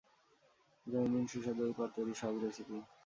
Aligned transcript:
জেনে 0.85 1.07
নিন 1.13 1.25
সুস্বাদু 1.31 1.61
এই 1.67 1.73
পদ 1.77 1.89
তৈরির 1.95 2.17
সহজ 2.21 2.37
রেসিপি। 2.43 2.77